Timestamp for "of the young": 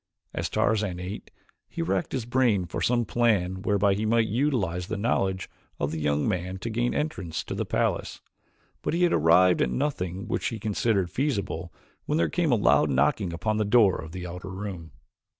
5.79-6.27